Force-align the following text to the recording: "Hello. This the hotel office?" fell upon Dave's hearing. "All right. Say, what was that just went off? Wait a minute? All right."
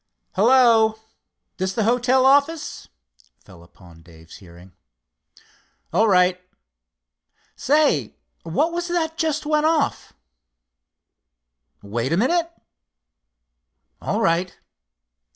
"Hello. 0.31 0.95
This 1.57 1.73
the 1.73 1.83
hotel 1.83 2.25
office?" 2.25 2.87
fell 3.45 3.61
upon 3.61 4.01
Dave's 4.01 4.37
hearing. 4.37 4.73
"All 5.93 6.07
right. 6.07 6.41
Say, 7.55 8.15
what 8.41 8.71
was 8.71 8.87
that 8.87 9.15
just 9.15 9.45
went 9.45 9.67
off? 9.67 10.13
Wait 11.83 12.11
a 12.11 12.17
minute? 12.17 12.49
All 14.01 14.19
right." 14.21 14.57